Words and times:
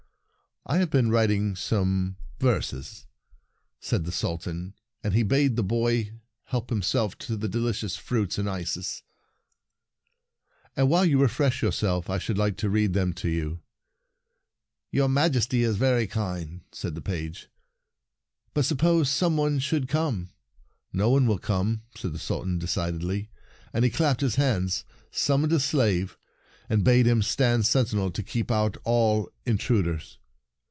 "I 0.71 0.77
have 0.77 0.91
been 0.91 1.09
writing 1.09 1.55
some 1.55 2.17
The 2.37 2.45
Poem 2.45 2.55
Again 2.55 2.57
The 2.57 2.61
Sultan's 2.61 2.85
Verses 2.85 2.87
)> 2.85 2.87
verses,' 2.93 3.07
said 3.87 4.05
the 4.05 4.11
Sultan, 4.11 4.73
as 5.03 5.13
he 5.15 5.23
bade 5.23 5.55
the 5.55 5.63
boy 5.63 6.11
help 6.43 6.69
himself 6.69 7.17
to 7.17 7.35
the 7.35 7.47
delicious 7.49 7.95
fruits 7.95 8.37
and 8.37 8.47
ices," 8.47 9.01
and 10.77 10.87
while 10.87 11.03
you 11.03 11.19
refresh 11.19 11.63
your 11.63 11.71
self 11.71 12.11
I 12.11 12.19
should 12.19 12.37
like 12.37 12.57
to 12.57 12.69
read 12.69 12.93
them 12.93 13.11
to 13.15 13.27
you."" 13.27 13.61
Your 14.91 15.09
Majesty 15.09 15.63
is 15.63 15.77
very 15.77 16.05
kind," 16.05 16.61
said 16.71 16.93
the 16.93 17.01
page." 17.01 17.49
But 18.53 18.63
suppose 18.65 19.09
some 19.09 19.35
one 19.37 19.57
should 19.57 19.89
come?"" 19.89 20.29
No 20.93 21.09
one 21.09 21.25
will 21.25 21.39
come," 21.39 21.81
said 21.97 22.13
the 22.13 22.19
Sultan 22.19 22.59
decidedly, 22.59 23.31
and 23.73 23.83
he 23.83 23.89
clapped 23.89 24.21
his 24.21 24.35
hands, 24.35 24.85
summoned 25.09 25.53
a 25.53 25.59
slave, 25.59 26.19
and 26.69 26.83
bade 26.83 27.07
him 27.07 27.23
stand 27.23 27.65
sentinel 27.65 28.11
to 28.11 28.21
keep 28.21 28.51
out 28.51 28.77
all 28.83 29.27
intrud 29.47 29.87
ers. 29.87 30.19